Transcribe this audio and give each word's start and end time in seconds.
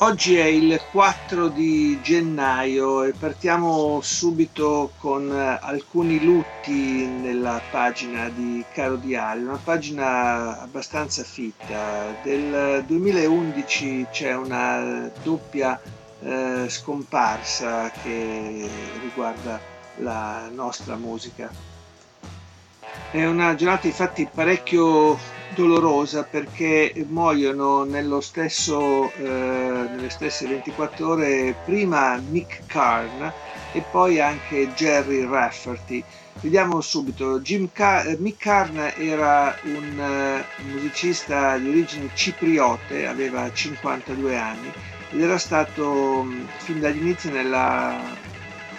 Oggi 0.00 0.36
è 0.36 0.44
il 0.44 0.78
4 0.90 1.48
di 1.48 1.98
gennaio 2.02 3.02
e 3.02 3.12
partiamo 3.12 4.02
subito 4.02 4.92
con 4.98 5.30
eh, 5.32 5.58
alcuni 5.58 6.22
lutti 6.22 7.06
nella 7.06 7.62
pagina 7.70 8.28
di 8.28 8.62
Caro 8.74 8.96
Diario, 8.96 9.48
una 9.48 9.60
pagina 9.64 10.60
abbastanza 10.60 11.22
fitta. 11.22 12.14
Del 12.22 12.84
2011 12.86 14.08
c'è 14.10 14.34
una 14.34 15.10
doppia 15.22 15.80
eh, 16.20 16.66
scomparsa 16.68 17.90
che 18.02 18.68
riguarda 19.00 19.58
la 20.00 20.50
nostra 20.52 20.96
musica. 20.96 21.50
È 23.10 23.24
una 23.24 23.54
giornata 23.54 23.86
infatti 23.86 24.28
parecchio 24.30 25.35
dolorosa 25.56 26.24
perché 26.24 26.92
muoiono 27.08 27.84
stesso, 28.20 29.14
eh, 29.14 29.88
nelle 29.90 30.10
stesse 30.10 30.46
24 30.46 31.08
ore 31.08 31.58
prima 31.64 32.16
Nick 32.16 32.64
Carn 32.66 33.32
e 33.70 33.82
poi 33.88 34.20
anche 34.20 34.70
Jerry 34.74 35.24
Rafferty. 35.26 36.04
Vediamo 36.40 36.82
subito, 36.82 37.40
Car- 37.72 38.06
eh, 38.06 38.18
Mick 38.18 38.36
Carn 38.42 38.92
era 38.94 39.58
un 39.62 39.96
uh, 39.98 40.62
musicista 40.62 41.56
di 41.56 41.68
origini 41.68 42.10
cipriote, 42.12 43.06
aveva 43.06 43.50
52 43.50 44.36
anni 44.36 44.70
ed 45.08 45.20
era 45.20 45.38
stato 45.38 46.18
um, 46.20 46.52
fin 46.58 46.78
dall'inizio 46.80 47.30
nella 47.30 48.20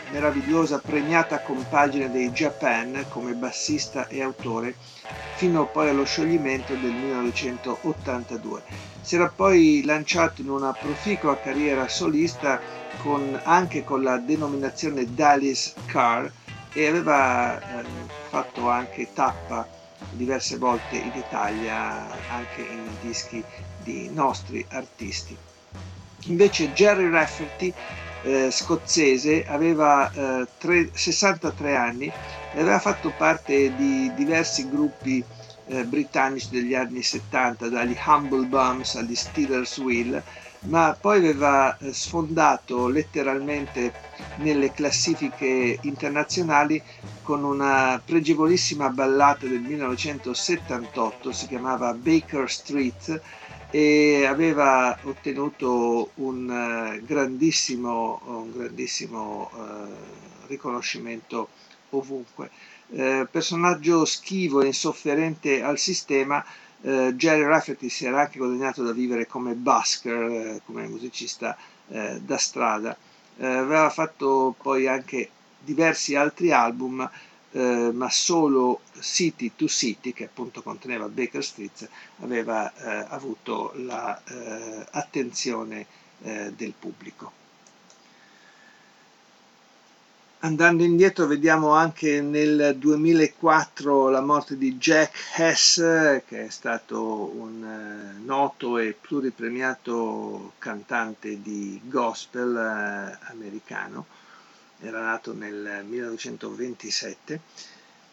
meravigliosa 0.10 0.80
premiata 0.80 1.42
compagine 1.42 2.10
dei 2.10 2.32
Japan 2.32 3.06
come 3.10 3.34
bassista 3.34 4.08
e 4.08 4.22
autore 4.22 4.76
fino 5.38 5.68
poi 5.68 5.90
allo 5.90 6.04
scioglimento 6.04 6.76
del 6.76 6.94
1982. 6.94 8.64
Si 9.02 9.16
era 9.16 9.30
poi 9.30 9.84
lanciato 9.86 10.42
in 10.42 10.50
una 10.50 10.74
proficua 10.74 11.40
carriera 11.40 11.88
solista 11.88 12.62
con, 12.96 13.40
anche 13.44 13.84
con 13.84 14.02
la 14.02 14.18
denominazione 14.18 15.14
Dallas 15.14 15.76
Car 15.86 16.32
e 16.74 16.88
aveva 16.88 17.60
eh, 17.60 17.86
fatto 18.30 18.68
anche 18.68 19.12
tappa 19.14 19.68
diverse 20.10 20.58
volte 20.58 20.98
in 20.98 21.16
Italia 21.16 22.26
anche 22.28 22.62
in 22.62 22.98
dischi 23.00 23.44
di 23.76 24.10
nostri 24.10 24.66
artisti. 24.70 25.38
Invece 26.26 26.72
Jerry 26.72 27.10
Rafferty 27.10 27.74
eh, 28.24 28.50
scozzese, 28.52 29.46
aveva 29.48 30.12
eh, 30.12 30.48
tre, 30.58 30.90
63 30.94 31.76
anni 31.76 32.12
e 32.54 32.60
aveva 32.60 32.80
fatto 32.80 33.14
parte 33.16 33.76
di 33.76 34.12
diversi 34.16 34.70
gruppi 34.70 35.24
eh, 35.68 35.84
britannici 35.84 36.50
degli 36.50 36.74
anni 36.74 37.02
70, 37.02 37.70
dagli 37.70 37.96
Humble 38.06 38.46
Bums 38.46 38.96
agli 38.96 39.16
Steelers 39.16 39.78
Wheel, 39.78 40.22
ma 40.62 40.98
poi 41.00 41.18
aveva 41.18 41.78
eh, 41.78 41.94
sfondato 41.94 42.88
letteralmente 42.88 43.94
nelle 44.38 44.72
classifiche 44.72 45.78
internazionali 45.82 46.82
con 47.22 47.44
una 47.44 48.02
pregevolissima 48.04 48.90
ballata 48.90 49.46
del 49.46 49.60
1978, 49.60 51.32
si 51.32 51.48
chiamava 51.48 51.94
Baker 51.94 52.50
Street, 52.50 53.22
e 53.70 54.26
aveva 54.26 54.98
ottenuto 55.04 56.12
un 56.16 56.50
uh, 56.50 57.06
grandissimo, 57.06 58.22
un 58.26 58.52
grandissimo 58.52 59.52
uh, 59.54 60.48
riconoscimento 60.48 61.50
ovunque. 61.90 62.50
Uh, 62.88 63.28
personaggio 63.30 64.06
schivo 64.06 64.62
e 64.62 64.68
insofferente 64.68 65.62
al 65.62 65.78
sistema, 65.78 66.44
Jerry 66.80 67.42
Rafferty 67.42 67.90
si 67.90 68.06
era 68.06 68.22
anche 68.22 68.38
guadagnato 68.38 68.84
da 68.84 68.92
vivere 68.92 69.26
come 69.26 69.56
busker, 69.56 70.62
come 70.64 70.88
musicista 70.88 71.58
da 71.88 72.38
strada. 72.38 72.96
aveva 73.40 73.90
fatto 73.90 74.56
poi 74.62 74.88
anche 74.88 75.28
diversi 75.60 76.14
altri 76.14 76.52
album 76.52 77.10
eh, 77.58 77.92
ma 77.92 78.10
solo 78.12 78.82
City 79.00 79.54
to 79.56 79.68
City, 79.68 80.14
che 80.14 80.26
appunto 80.26 80.62
conteneva 80.62 81.08
Baker 81.08 81.44
Street, 81.44 81.90
aveva 82.20 82.72
eh, 82.72 83.06
avuto 83.10 83.74
l'attenzione 83.78 85.88
la, 86.22 86.46
eh, 86.46 86.54
del 86.56 86.74
pubblico. 86.78 87.32
Andando 90.42 90.84
indietro 90.84 91.26
vediamo 91.26 91.72
anche 91.72 92.22
nel 92.22 92.76
2004 92.78 94.10
la 94.10 94.22
morte 94.22 94.56
di 94.56 94.76
Jack 94.76 95.18
Hess, 95.38 95.78
che 96.28 96.46
è 96.46 96.50
stato 96.50 97.36
un 97.36 97.64
eh, 97.64 98.20
noto 98.24 98.78
e 98.78 98.96
pluripremiato 99.02 100.54
cantante 100.60 101.42
di 101.42 101.82
gospel 101.86 102.56
eh, 102.56 103.18
americano 103.32 104.06
era 104.82 105.02
nato 105.02 105.34
nel 105.34 105.84
1927. 105.88 107.40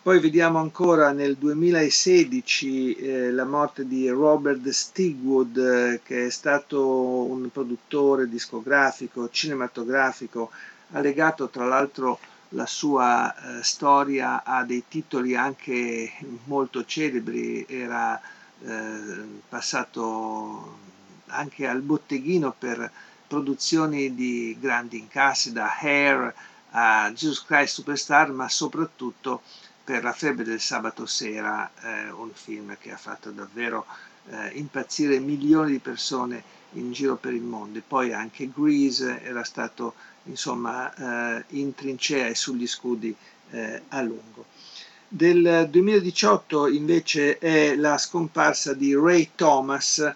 Poi 0.03 0.21
vediamo 0.21 0.59
ancora 0.59 1.13
nel 1.13 1.37
2016 1.37 2.95
eh, 2.95 3.31
la 3.31 3.45
morte 3.45 3.87
di 3.87 4.07
Robert 4.09 4.69
Stigwood, 4.69 5.57
eh, 5.57 6.01
che 6.03 6.27
è 6.27 6.31
stato 6.31 7.23
un 7.23 7.51
produttore 7.51 8.29
discografico, 8.29 9.31
cinematografico, 9.31 10.51
ha 10.93 11.01
legato 11.01 11.49
tra 11.49 11.65
l'altro 11.65 12.19
la 12.51 12.67
sua 12.67 13.35
eh, 13.35 13.63
storia 13.63 14.45
a 14.45 14.63
dei 14.65 14.85
titoli 14.87 15.35
anche 15.35 16.13
molto 16.45 16.85
celebri, 16.85 17.65
era 17.67 18.21
eh, 18.63 19.25
passato 19.49 20.77
anche 21.29 21.67
al 21.67 21.81
botteghino 21.81 22.55
per 22.57 22.91
produzioni 23.27 24.15
di 24.15 24.57
grandi 24.61 24.99
incassi 24.99 25.53
da 25.53 25.75
Hair 25.81 26.35
a 26.77 27.12
Jesus 27.12 27.45
Christ 27.45 27.75
Superstar, 27.75 28.33
ma 28.33 28.49
soprattutto 28.49 29.43
per 29.85 30.03
La 30.03 30.12
febbre 30.12 30.45
del 30.45 30.61
sabato 30.61 31.05
sera, 31.05 31.71
eh, 31.83 32.11
un 32.11 32.31
film 32.33 32.77
che 32.81 32.91
ha 32.91 32.97
fatto 32.97 33.31
davvero 33.31 33.85
eh, 34.31 34.49
impazzire 34.55 35.19
milioni 35.19 35.73
di 35.73 35.79
persone 35.79 36.43
in 36.73 36.91
giro 36.93 37.17
per 37.17 37.34
il 37.34 37.43
mondo. 37.43 37.79
E 37.79 37.83
poi 37.87 38.13
anche 38.13 38.51
Grease 38.53 39.23
era 39.23 39.45
stato 39.45 39.95
insomma 40.25 41.39
eh, 41.39 41.45
in 41.49 41.75
trincea 41.75 42.27
e 42.27 42.34
sugli 42.34 42.67
scudi 42.67 43.15
eh, 43.51 43.83
a 43.89 44.01
lungo. 44.01 44.47
Del 45.07 45.69
2018 45.71 46.67
invece 46.69 47.39
è 47.39 47.77
la 47.77 47.99
scomparsa 47.99 48.73
di 48.73 48.95
Ray 48.95 49.31
Thomas, 49.37 50.13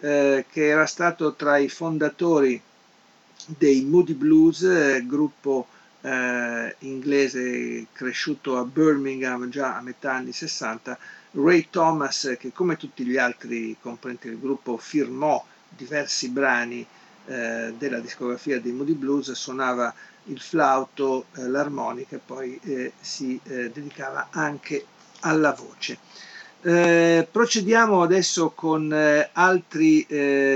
eh, 0.00 0.44
che 0.50 0.66
era 0.66 0.86
stato 0.86 1.34
tra 1.34 1.56
i 1.56 1.68
fondatori 1.68 2.60
dei 3.46 3.82
Moody 3.84 4.14
Blues, 4.14 4.62
eh, 4.62 5.04
gruppo 5.06 5.68
eh, 6.04 6.76
inglese 6.80 7.86
cresciuto 7.92 8.58
a 8.58 8.64
Birmingham 8.64 9.48
già 9.48 9.76
a 9.76 9.80
metà 9.80 10.12
anni 10.12 10.32
60, 10.32 10.98
Ray 11.32 11.68
Thomas, 11.70 12.36
che 12.38 12.52
come 12.52 12.76
tutti 12.76 13.04
gli 13.04 13.16
altri 13.16 13.76
componenti 13.80 14.28
del 14.28 14.38
gruppo 14.38 14.76
firmò 14.76 15.42
diversi 15.68 16.28
brani 16.28 16.86
eh, 17.26 17.72
della 17.78 18.00
discografia 18.00 18.60
dei 18.60 18.72
Moody 18.72 18.92
Blues, 18.92 19.32
suonava 19.32 19.92
il 20.24 20.40
flauto, 20.40 21.26
eh, 21.36 21.48
l'armonica 21.48 22.16
e 22.16 22.20
poi 22.24 22.60
eh, 22.62 22.92
si 23.00 23.40
eh, 23.44 23.70
dedicava 23.70 24.28
anche 24.30 24.84
alla 25.20 25.52
voce. 25.52 25.98
Eh, 26.60 27.26
procediamo 27.30 28.02
adesso 28.02 28.50
con 28.50 28.90
altri 29.32 30.06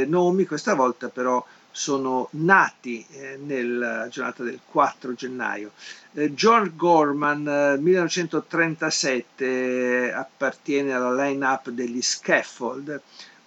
nomi, 0.06 0.46
questa 0.46 0.74
volta 0.74 1.10
però 1.10 1.44
sono 1.78 2.28
nati 2.32 3.06
eh, 3.12 3.38
nella 3.40 4.08
giornata 4.08 4.42
del 4.42 4.58
4 4.68 5.14
gennaio. 5.14 5.70
Eh, 6.12 6.34
George 6.34 6.72
Gorman, 6.74 7.46
eh, 7.46 7.76
1937, 7.78 10.12
appartiene 10.12 10.92
alla 10.92 11.14
line-up 11.14 11.70
degli 11.70 12.02
Scaffold, 12.02 13.00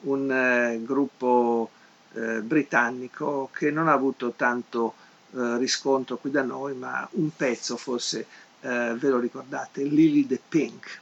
un 0.04 0.32
eh, 0.32 0.80
gruppo 0.82 1.70
eh, 2.14 2.40
britannico 2.40 3.50
che 3.54 3.70
non 3.70 3.90
ha 3.90 3.94
avuto 3.94 4.32
tanto 4.38 4.94
eh, 5.36 5.58
riscontro 5.58 6.16
qui 6.16 6.32
da 6.32 6.44
noi, 6.44 6.74
ma 6.74 7.06
un 7.12 7.36
pezzo 7.36 7.76
forse 7.76 8.26
ve 8.62 9.10
lo 9.10 9.18
ricordate, 9.18 9.82
Lily 9.84 10.28
the 10.28 10.40
Pink. 10.48 11.00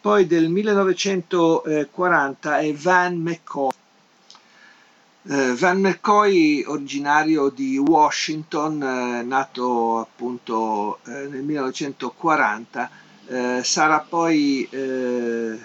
Poi 0.00 0.26
del 0.26 0.48
1940 0.48 2.58
è 2.58 2.74
Van 2.74 3.16
McCoy. 3.16 3.70
Uh, 5.30 5.52
Van 5.56 5.78
McCoy, 5.78 6.64
originario 6.66 7.50
di 7.50 7.76
Washington, 7.76 8.80
uh, 8.80 9.26
nato 9.26 9.98
appunto 9.98 11.00
uh, 11.04 11.10
nel 11.10 11.42
1940, 11.42 12.90
sarà 13.60 14.00
poi 14.00 14.66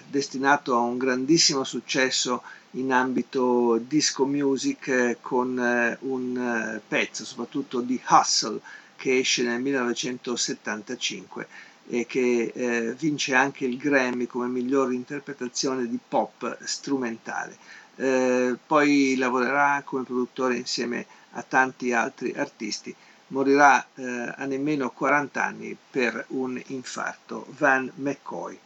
destinato 0.09 0.75
a 0.75 0.79
un 0.79 0.97
grandissimo 0.97 1.63
successo 1.63 2.41
in 2.71 2.91
ambito 2.91 3.77
disco 3.87 4.25
music 4.25 5.15
con 5.21 5.95
un 5.99 6.81
pezzo, 6.85 7.23
soprattutto 7.23 7.79
di 7.79 7.97
Hustle, 8.09 8.59
che 8.97 9.17
esce 9.19 9.43
nel 9.43 9.61
1975 9.61 11.47
e 11.87 12.05
che 12.05 12.51
eh, 12.53 12.93
vince 12.97 13.33
anche 13.33 13.65
il 13.65 13.77
Grammy 13.77 14.25
come 14.25 14.47
miglior 14.47 14.91
interpretazione 14.93 15.87
di 15.87 15.99
pop 16.05 16.57
strumentale. 16.63 17.57
Eh, 17.95 18.55
poi 18.65 19.15
lavorerà 19.17 19.81
come 19.85 20.03
produttore 20.03 20.57
insieme 20.57 21.05
a 21.31 21.43
tanti 21.43 21.93
altri 21.93 22.33
artisti. 22.35 22.95
Morirà 23.27 23.85
eh, 23.95 24.33
a 24.35 24.45
nemmeno 24.45 24.91
40 24.91 25.43
anni 25.43 25.77
per 25.89 26.25
un 26.29 26.61
infarto. 26.67 27.45
Van 27.57 27.91
McCoy. 27.95 28.59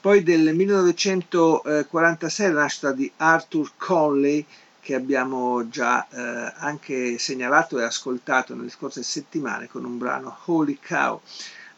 Poi 0.00 0.22
del 0.22 0.54
1946 0.54 2.52
la 2.52 2.62
nascita 2.62 2.92
di 2.92 3.10
Arthur 3.18 3.72
Conley, 3.76 4.44
che 4.80 4.96
abbiamo 4.96 5.68
già 5.68 6.08
eh, 6.08 6.52
anche 6.56 7.18
segnalato 7.18 7.78
e 7.78 7.84
ascoltato 7.84 8.54
nelle 8.56 8.70
scorse 8.70 9.04
settimane 9.04 9.68
con 9.68 9.84
un 9.84 9.98
brano 9.98 10.38
Holy 10.46 10.76
Cow. 10.84 11.20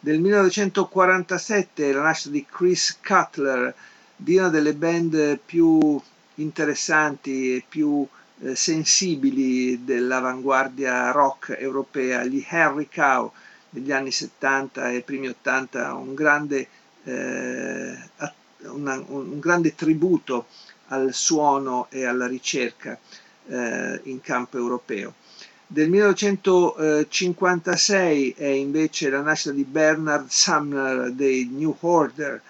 Del 0.00 0.20
1947 0.20 1.92
la 1.92 2.00
nascita 2.00 2.30
di 2.30 2.46
Chris 2.48 2.98
Cutler, 3.04 3.74
di 4.16 4.38
una 4.38 4.48
delle 4.48 4.72
band 4.72 5.38
più 5.44 6.00
interessanti 6.36 7.56
e 7.56 7.64
più 7.68 8.06
eh, 8.40 8.54
sensibili 8.56 9.84
dell'avanguardia 9.84 11.10
rock 11.10 11.56
europea, 11.58 12.24
gli 12.24 12.44
Henry 12.48 12.88
Cow 12.92 13.30
degli 13.70 13.92
anni 13.92 14.10
70 14.12 14.90
e 14.92 15.00
primi 15.02 15.28
80, 15.28 15.94
un 15.94 16.14
grande, 16.14 16.68
eh, 17.04 17.96
una, 18.66 19.02
un 19.08 19.38
grande 19.40 19.74
tributo 19.74 20.46
al 20.88 21.12
suono 21.12 21.86
e 21.90 22.04
alla 22.04 22.26
ricerca 22.26 22.98
eh, 23.46 24.00
in 24.04 24.20
campo 24.20 24.56
europeo. 24.58 25.14
Del 25.66 25.88
1956 25.90 28.34
è 28.36 28.46
invece 28.46 29.08
la 29.10 29.22
nascita 29.22 29.50
di 29.52 29.64
Bernard 29.64 30.28
Sumner 30.28 31.10
dei 31.10 31.48
New 31.50 31.74
Order, 31.80 32.40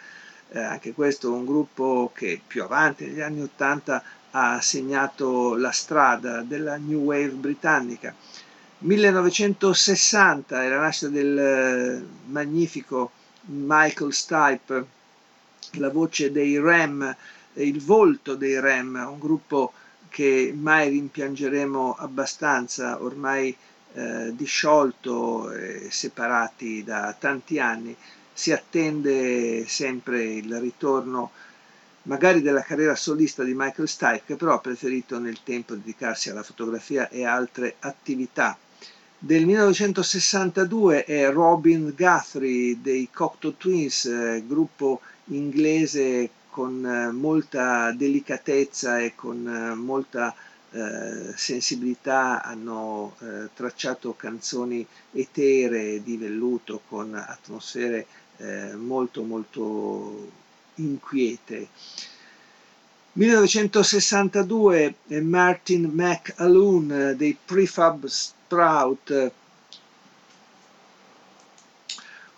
eh, 0.54 0.60
anche 0.60 0.92
questo 0.92 1.32
un 1.32 1.44
gruppo 1.44 2.12
che 2.14 2.40
più 2.46 2.62
avanti 2.62 3.04
negli 3.06 3.20
anni 3.20 3.42
80 3.42 4.02
ha 4.30 4.60
segnato 4.60 5.56
la 5.56 5.72
strada 5.72 6.42
della 6.42 6.76
New 6.76 7.00
Wave 7.00 7.30
britannica. 7.30 8.14
1960 8.78 10.62
è 10.62 10.68
la 10.68 10.78
nascita 10.78 11.10
del 11.10 11.38
eh, 11.38 12.06
magnifico 12.26 13.10
Michael 13.46 14.12
Stipe, 14.12 14.86
la 15.72 15.90
voce 15.90 16.30
dei 16.30 16.58
Rem, 16.60 17.16
il 17.54 17.82
volto 17.82 18.36
dei 18.36 18.60
Rem, 18.60 18.94
un 19.10 19.18
gruppo 19.18 19.72
che 20.08 20.54
mai 20.56 20.88
rimpiangeremo 20.90 21.96
abbastanza, 21.98 23.02
ormai 23.02 23.56
eh, 23.94 24.32
disciolto 24.34 25.50
e 25.50 25.88
separati 25.90 26.84
da 26.84 27.14
tanti 27.18 27.58
anni, 27.58 27.96
si 28.34 28.52
attende 28.52 29.64
sempre 29.66 30.24
il 30.24 30.60
ritorno 30.60 31.30
magari 32.02 32.42
della 32.42 32.62
carriera 32.62 32.94
solista 32.96 33.42
di 33.44 33.54
Michael 33.54 33.88
Stipe, 33.88 34.22
che 34.26 34.36
però 34.36 34.54
ha 34.54 34.58
preferito 34.58 35.18
nel 35.18 35.42
tempo 35.42 35.74
dedicarsi 35.74 36.28
alla 36.28 36.42
fotografia 36.42 37.08
e 37.08 37.24
altre 37.24 37.76
attività. 37.78 38.58
Del 39.16 39.46
1962 39.46 41.04
è 41.04 41.30
Robin 41.30 41.94
Guthrie 41.96 42.78
dei 42.82 43.08
Cocteau 43.10 43.56
Twins, 43.56 44.04
eh, 44.04 44.42
gruppo 44.46 45.00
inglese 45.26 46.28
con 46.50 46.84
eh, 46.84 47.10
molta 47.10 47.92
delicatezza 47.92 48.98
e 48.98 49.14
con 49.14 49.46
eh, 49.46 49.74
molta 49.74 50.34
eh, 50.72 51.32
sensibilità 51.36 52.42
hanno 52.42 53.14
eh, 53.20 53.48
tracciato 53.54 54.14
canzoni 54.14 54.86
eteree 55.12 56.02
di 56.02 56.16
velluto 56.16 56.82
con 56.88 57.14
atmosfere 57.14 58.06
eh, 58.38 58.74
molto 58.74 59.22
molto 59.22 60.30
inquiete. 60.76 61.68
1962 63.12 64.94
Martin 65.22 65.90
McAloon 65.92 67.14
dei 67.16 67.36
Prefab 67.44 68.06
Sprout 68.06 69.32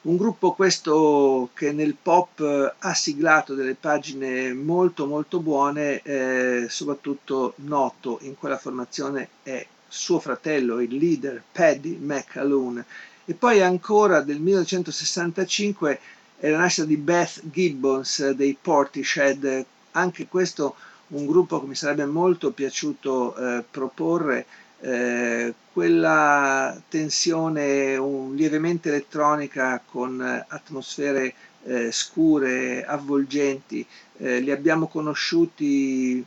un 0.07 0.17
gruppo 0.17 0.53
questo 0.53 1.51
che 1.53 1.73
nel 1.73 1.97
pop 2.01 2.39
eh, 2.41 2.73
ha 2.79 2.95
siglato 2.95 3.55
delle 3.55 3.75
pagine 3.75 4.53
molto 4.55 5.07
molto 5.07 5.41
buone, 5.41 6.01
eh, 6.03 6.67
soprattutto 6.69 7.55
noto 7.57 8.19
in 8.23 8.37
quella 8.37 8.57
formazione 8.57 9.29
è 9.43 9.67
suo 9.89 10.21
fratello, 10.21 10.81
il 10.81 10.95
leader 10.95 11.43
Paddy 11.51 11.97
McAloon. 12.01 12.85
E 13.29 13.35
poi 13.35 13.61
ancora 13.61 14.21
del 14.21 14.39
1965 14.39 15.99
è 16.39 16.49
la 16.49 16.59
nascita 16.59 16.87
di 16.87 16.97
Beth 16.97 17.41
Gibbons 17.51 18.31
dei 18.31 18.57
Portishead, 18.61 19.65
anche 19.91 20.29
questo 20.29 20.77
un 21.09 21.27
gruppo 21.27 21.61
che 21.61 21.67
mi 21.67 21.75
sarebbe 21.75 22.05
molto 22.05 22.53
piaciuto 22.53 23.35
eh, 23.35 23.65
proporre 23.69 24.47
eh, 24.79 25.53
quella 25.73 26.81
tensione 26.89 27.97
un, 27.97 28.37
lievemente 28.37 28.91
elettronica 28.91 29.83
con 29.85 30.21
atmosfere 30.47 31.35
eh, 31.65 31.91
scure, 31.91 32.85
avvolgenti, 32.85 33.85
eh, 34.19 34.39
li 34.39 34.53
abbiamo 34.53 34.87
conosciuti 34.87 36.25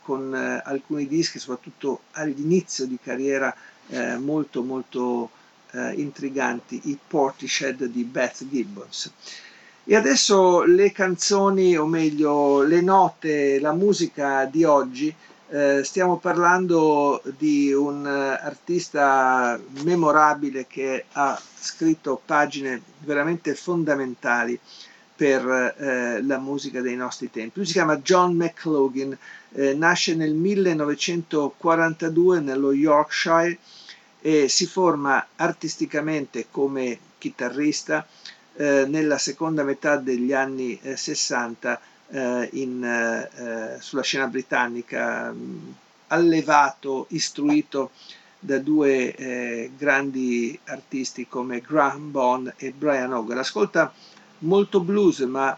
con 0.00 0.34
eh, 0.34 0.62
alcuni 0.64 1.06
dischi, 1.06 1.38
soprattutto 1.38 2.00
all'inizio 2.12 2.86
di 2.86 2.98
carriera, 3.02 3.54
eh, 3.88 4.16
molto 4.16 4.62
molto 5.72 6.00
intriganti, 6.00 6.80
i 6.84 6.98
Portishead 7.06 7.84
di 7.84 8.04
Beth 8.04 8.46
Gibbons. 8.48 9.12
E 9.84 9.96
adesso 9.96 10.64
le 10.64 10.92
canzoni, 10.92 11.76
o 11.76 11.86
meglio 11.86 12.62
le 12.62 12.80
note, 12.80 13.60
la 13.60 13.72
musica 13.72 14.44
di 14.44 14.64
oggi 14.64 15.14
eh, 15.50 15.82
stiamo 15.82 16.18
parlando 16.18 17.22
di 17.38 17.72
un 17.72 18.06
eh, 18.06 18.38
artista 18.44 19.58
memorabile 19.82 20.66
che 20.66 21.06
ha 21.12 21.40
scritto 21.58 22.20
pagine 22.22 22.82
veramente 22.98 23.54
fondamentali 23.54 24.60
per 25.16 25.74
eh, 25.78 26.22
la 26.22 26.38
musica 26.38 26.82
dei 26.82 26.96
nostri 26.96 27.30
tempi. 27.30 27.52
Lui 27.56 27.66
si 27.66 27.72
chiama 27.72 27.96
John 27.96 28.36
McLaughlin, 28.36 29.16
eh, 29.52 29.72
nasce 29.72 30.14
nel 30.14 30.34
1942 30.34 32.40
nello 32.40 32.72
Yorkshire 32.72 33.56
e 34.20 34.48
si 34.48 34.66
forma 34.66 35.26
artisticamente 35.36 36.46
come 36.50 36.98
chitarrista 37.18 38.06
eh, 38.56 38.84
nella 38.88 39.18
seconda 39.18 39.62
metà 39.62 39.96
degli 39.96 40.32
anni 40.32 40.78
60 40.82 41.80
eh, 42.10 42.48
in, 42.52 42.82
eh, 42.84 43.80
sulla 43.80 44.02
scena 44.02 44.26
britannica, 44.26 45.30
mh, 45.30 45.74
allevato, 46.08 47.06
istruito 47.10 47.90
da 48.38 48.58
due 48.58 49.14
eh, 49.14 49.70
grandi 49.76 50.58
artisti 50.64 51.26
come 51.28 51.60
Graham 51.60 52.10
Bond 52.10 52.54
e 52.56 52.72
Brian 52.72 53.12
Hogan. 53.12 53.38
Ascolta 53.38 53.92
molto 54.38 54.80
blues, 54.80 55.20
ma 55.20 55.56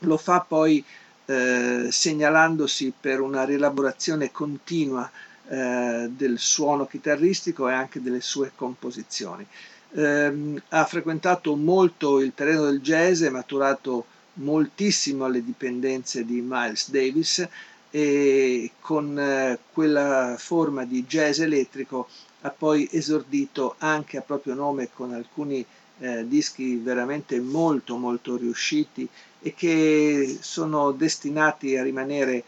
lo 0.00 0.16
fa 0.16 0.40
poi 0.40 0.84
eh, 1.26 1.86
segnalandosi 1.90 2.92
per 2.98 3.20
una 3.20 3.44
rielaborazione 3.44 4.32
continua 4.32 5.08
eh, 5.52 6.08
del 6.10 6.38
suono 6.38 6.86
chitarristico 6.86 7.68
e 7.68 7.74
anche 7.74 8.00
delle 8.00 8.22
sue 8.22 8.52
composizioni. 8.54 9.46
Eh, 9.94 10.62
ha 10.70 10.84
frequentato 10.86 11.54
molto 11.56 12.20
il 12.20 12.32
terreno 12.34 12.64
del 12.64 12.80
jazz, 12.80 13.22
è 13.22 13.28
maturato 13.28 14.06
moltissimo 14.34 15.26
alle 15.26 15.44
dipendenze 15.44 16.24
di 16.24 16.40
Miles 16.42 16.88
Davis 16.90 17.46
e 17.90 18.70
con 18.80 19.18
eh, 19.18 19.58
quella 19.74 20.36
forma 20.38 20.86
di 20.86 21.04
jazz 21.04 21.40
elettrico 21.40 22.08
ha 22.40 22.48
poi 22.48 22.88
esordito 22.90 23.74
anche 23.76 24.16
a 24.16 24.22
proprio 24.22 24.54
nome 24.54 24.88
con 24.90 25.12
alcuni 25.12 25.62
eh, 25.98 26.26
dischi 26.26 26.76
veramente 26.76 27.38
molto 27.40 27.98
molto 27.98 28.38
riusciti 28.38 29.06
e 29.42 29.52
che 29.52 30.38
sono 30.40 30.92
destinati 30.92 31.76
a 31.76 31.82
rimanere 31.82 32.42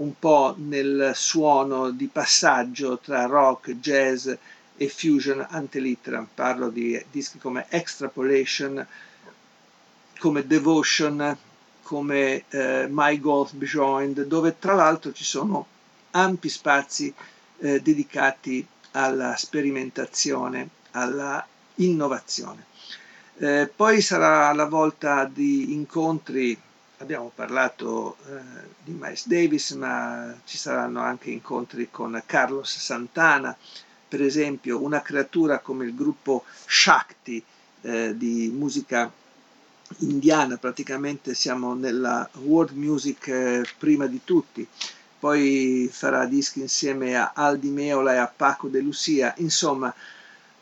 un 0.00 0.18
po' 0.18 0.54
nel 0.58 1.12
suono 1.14 1.90
di 1.90 2.08
passaggio 2.08 2.98
tra 2.98 3.26
rock, 3.26 3.72
jazz 3.78 4.30
e 4.76 4.88
fusion 4.88 5.46
ante 5.48 5.78
litteram. 5.78 6.26
Parlo 6.34 6.70
di 6.70 7.02
dischi 7.10 7.38
come 7.38 7.66
Extrapolation, 7.68 8.86
come 10.18 10.46
Devotion, 10.46 11.36
come 11.82 12.44
eh, 12.48 12.86
My 12.88 13.18
Golf 13.18 13.54
Joined, 13.56 14.24
dove 14.24 14.58
tra 14.58 14.74
l'altro 14.74 15.12
ci 15.12 15.24
sono 15.24 15.66
ampi 16.12 16.48
spazi 16.48 17.12
eh, 17.58 17.80
dedicati 17.80 18.66
alla 18.92 19.36
sperimentazione, 19.36 20.68
alla 20.92 21.46
innovazione. 21.76 22.64
Eh, 23.36 23.70
poi 23.74 24.00
sarà 24.00 24.52
la 24.52 24.66
volta 24.66 25.24
di 25.24 25.72
incontri, 25.72 26.58
abbiamo 27.00 27.32
parlato 27.34 28.16
eh, 28.26 28.40
di 28.84 28.92
Miles 28.92 29.26
Davis, 29.26 29.70
ma 29.72 30.34
ci 30.44 30.58
saranno 30.58 31.00
anche 31.00 31.30
incontri 31.30 31.88
con 31.90 32.22
Carlos 32.26 32.78
Santana, 32.78 33.56
per 34.08 34.22
esempio 34.22 34.82
una 34.82 35.00
creatura 35.00 35.60
come 35.60 35.86
il 35.86 35.94
gruppo 35.94 36.44
Shakti 36.66 37.42
eh, 37.82 38.16
di 38.16 38.52
musica 38.54 39.10
indiana, 39.98 40.56
praticamente 40.58 41.34
siamo 41.34 41.74
nella 41.74 42.28
world 42.42 42.76
music 42.76 43.28
eh, 43.28 43.64
prima 43.78 44.06
di 44.06 44.20
tutti, 44.22 44.66
poi 45.18 45.88
farà 45.90 46.26
dischi 46.26 46.60
insieme 46.60 47.16
a 47.16 47.32
Aldi 47.34 47.70
Meola 47.70 48.14
e 48.14 48.18
a 48.18 48.32
Paco 48.34 48.68
De 48.68 48.80
Lucia, 48.80 49.34
insomma 49.38 49.92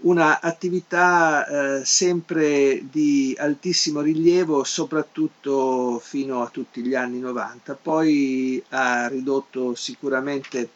un'attività 0.00 1.46
eh, 1.78 1.84
sempre 1.84 2.84
di 2.90 3.34
altissimo 3.38 4.00
rilievo, 4.00 4.62
soprattutto 4.64 5.98
fino 5.98 6.42
a 6.42 6.48
tutti 6.48 6.82
gli 6.82 6.94
anni 6.94 7.18
90. 7.18 7.74
Poi 7.74 8.62
ha 8.70 9.08
ridotto 9.08 9.74
sicuramente 9.74 10.68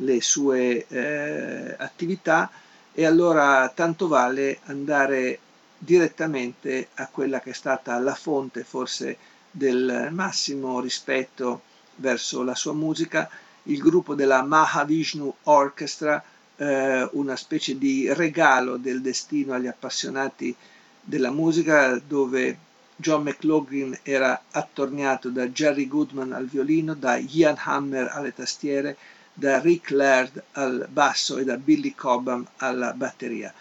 le 0.00 0.20
sue 0.20 0.86
eh, 0.88 1.74
attività 1.78 2.50
e 2.92 3.06
allora 3.06 3.70
tanto 3.74 4.08
vale 4.08 4.58
andare 4.64 5.38
direttamente 5.78 6.88
a 6.94 7.08
quella 7.08 7.40
che 7.40 7.50
è 7.50 7.54
stata 7.54 7.98
la 7.98 8.14
fonte 8.14 8.64
forse 8.64 9.16
del 9.50 10.08
massimo 10.10 10.80
rispetto 10.80 11.62
verso 11.96 12.42
la 12.42 12.54
sua 12.54 12.72
musica, 12.72 13.28
il 13.64 13.78
gruppo 13.80 14.14
della 14.14 14.42
Mahavishnu 14.42 15.34
Orchestra, 15.44 16.22
eh, 16.56 17.08
una 17.12 17.36
specie 17.36 17.78
di 17.78 18.12
regalo 18.12 18.76
del 18.76 19.00
destino 19.00 19.54
agli 19.54 19.66
appassionati 19.66 20.54
della 21.00 21.30
musica 21.30 22.00
dove 22.04 22.58
John 22.96 23.22
McLaughlin 23.22 23.98
era 24.02 24.44
attorniato 24.50 25.28
da 25.28 25.46
Jerry 25.48 25.86
Goodman 25.86 26.32
al 26.32 26.46
violino, 26.46 26.94
da 26.94 27.16
Ian 27.16 27.56
Hammer 27.62 28.08
alle 28.10 28.32
tastiere, 28.32 28.96
da 29.32 29.60
Rick 29.60 29.90
Laird 29.90 30.42
al 30.52 30.88
basso 30.90 31.36
e 31.36 31.44
da 31.44 31.58
Billy 31.58 31.94
Cobham 31.94 32.46
alla 32.56 32.92
batteria. 32.94 33.52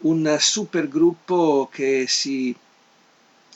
Un 0.00 0.36
super 0.38 0.86
gruppo 0.86 1.68
che 1.72 2.04
si 2.06 2.54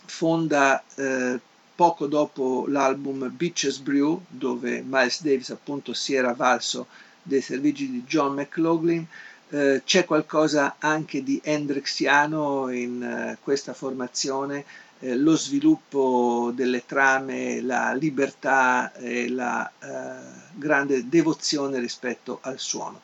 fonda 0.07 0.83
eh, 0.95 1.39
poco 1.75 2.07
dopo 2.07 2.65
l'album 2.67 3.31
Beaches 3.37 3.79
Brew, 3.79 4.25
dove 4.29 4.83
Miles 4.85 5.23
Davis 5.23 5.51
appunto 5.51 5.93
si 5.93 6.15
era 6.15 6.33
valso 6.33 6.87
dei 7.29 7.43
servigi 7.43 7.91
di 7.91 8.03
John 8.05 8.35
McLaughlin. 8.35 9.07
Eh, 9.51 9.83
c'è 9.85 10.05
qualcosa 10.05 10.77
anche 10.79 11.23
di 11.23 11.41
Hendrixiano 11.43 12.71
in 12.71 13.03
eh, 13.03 13.39
questa 13.41 13.73
formazione, 13.73 14.65
eh, 15.01 15.17
lo 15.17 15.37
sviluppo 15.37 16.51
delle 16.55 16.85
trame, 16.85 17.61
la 17.61 17.93
libertà 17.93 18.93
e 18.95 19.29
la 19.29 19.71
eh, 19.79 20.49
grande 20.55 21.09
devozione 21.09 21.79
rispetto 21.79 22.41
al 22.43 22.59
suono. 22.59 23.01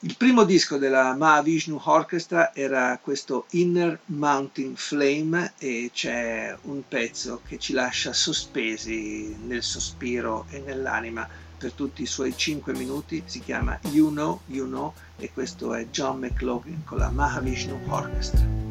Il 0.00 0.16
primo 0.18 0.44
disco 0.44 0.76
della 0.76 1.14
Mahavishnu 1.14 1.80
Orchestra 1.82 2.54
era 2.54 2.98
questo 3.02 3.46
Inner 3.52 3.98
Mountain 4.06 4.76
Flame 4.76 5.54
e 5.56 5.90
c'è 5.94 6.54
un 6.64 6.82
pezzo 6.86 7.40
che 7.46 7.58
ci 7.58 7.72
lascia 7.72 8.12
sospesi 8.12 9.34
nel 9.46 9.62
sospiro 9.62 10.44
e 10.50 10.58
nell'anima 10.58 11.26
per 11.64 11.72
tutti 11.72 12.02
i 12.02 12.06
suoi 12.06 12.36
5 12.36 12.74
minuti, 12.74 13.22
si 13.24 13.40
chiama 13.40 13.78
You 13.90 14.10
Know, 14.10 14.40
You 14.48 14.66
Know 14.66 14.92
e 15.16 15.32
questo 15.32 15.72
è 15.72 15.86
John 15.86 16.18
McLaughlin 16.18 16.84
con 16.84 16.98
la 16.98 17.08
Mahavishnu 17.08 17.80
Orchestra. 17.88 18.63